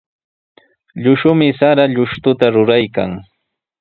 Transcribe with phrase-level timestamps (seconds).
[1.03, 3.11] Llushumi sara llushtuta ruraykan.